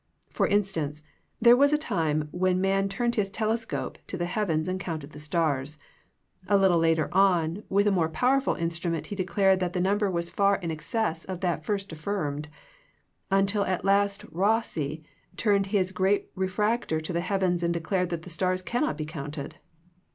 [0.31, 1.03] For instance,
[1.39, 5.19] there was a time when man turned his telescope to the heavens and counted the
[5.19, 5.77] stars.
[6.47, 10.31] A little later on with a more powerful instrument he declared that the number was
[10.31, 12.47] far in excess of that first affirmed;
[13.29, 15.03] until at last Eosse
[15.37, 19.05] turned his great re fractor to the heavens and declared that the stars cannot be
[19.05, 19.57] counted.